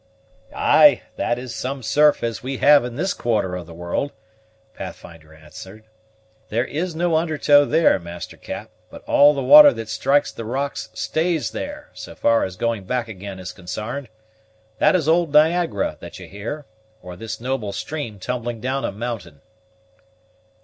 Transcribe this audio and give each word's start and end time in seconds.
"Ay, 0.55 1.03
that 1.15 1.37
is 1.37 1.53
such 1.53 1.83
surf 1.85 2.23
as 2.23 2.41
we 2.41 2.57
have 2.57 2.83
in 2.83 2.95
this 2.95 3.13
quarter 3.13 3.55
of 3.55 3.67
the 3.67 3.73
world," 3.75 4.11
Pathfinder 4.73 5.31
answered. 5.31 5.83
"There 6.49 6.65
is 6.65 6.95
no 6.95 7.15
under 7.17 7.37
tow 7.37 7.65
there, 7.65 7.99
Master 7.99 8.35
Cap; 8.35 8.71
but 8.89 9.03
all 9.03 9.35
the 9.35 9.43
water 9.43 9.71
that 9.73 9.89
strikes 9.89 10.31
the 10.31 10.43
rocks 10.43 10.89
stays 10.95 11.51
there, 11.51 11.91
so 11.93 12.15
far 12.15 12.43
as 12.45 12.55
going 12.55 12.85
back 12.85 13.07
again 13.07 13.37
is 13.37 13.51
consarned. 13.53 14.09
That 14.79 14.95
is 14.95 15.07
old 15.07 15.31
Niagara 15.33 15.97
that 15.99 16.17
you 16.17 16.27
hear, 16.27 16.65
or 17.03 17.15
this 17.15 17.39
noble 17.39 17.71
stream 17.71 18.17
tumbling 18.17 18.59
down 18.59 18.83
a 18.83 18.91
mountain." 18.91 19.41